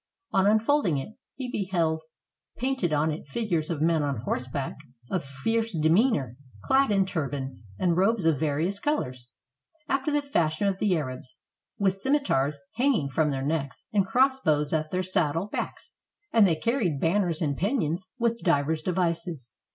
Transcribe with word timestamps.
On 0.31 0.47
unfolding 0.47 0.97
it, 0.97 1.13
he 1.35 1.51
beheld 1.51 2.01
painted 2.57 2.91
on 2.91 3.11
it 3.11 3.27
figures 3.27 3.69
of 3.69 3.83
men 3.83 4.01
on 4.01 4.17
horseback, 4.21 4.75
of 5.11 5.23
fierce 5.23 5.77
demeanor, 5.77 6.37
clad 6.63 6.89
in 6.89 7.05
turbans 7.05 7.61
and 7.77 7.95
robes 7.95 8.25
of 8.25 8.39
various 8.39 8.79
colors, 8.79 9.29
after 9.87 10.09
the 10.11 10.23
fashion 10.23 10.65
of 10.67 10.79
the 10.79 10.97
Arabs, 10.97 11.37
with 11.77 11.93
scimitars 11.97 12.59
hanging 12.77 13.09
from 13.09 13.29
their 13.29 13.45
necks, 13.45 13.85
and 13.93 14.07
crossbows 14.07 14.73
at 14.73 14.89
their 14.89 15.03
saddle 15.03 15.49
439 15.49 15.53
SPAIN 15.53 15.65
backs, 15.65 15.91
and 16.33 16.47
they 16.47 16.55
carried 16.59 16.99
banners 16.99 17.39
and 17.39 17.55
pennons 17.55 18.07
with 18.17 18.41
divers 18.41 18.81
devices. 18.81 19.53